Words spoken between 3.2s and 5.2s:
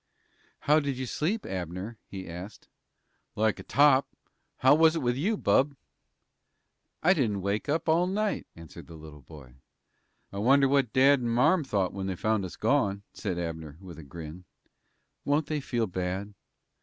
"Like a top. How was it with